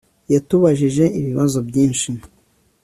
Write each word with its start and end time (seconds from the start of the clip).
Yatubajije 0.33 1.03
ibibazo 1.19 1.59
byinshi 1.69 2.09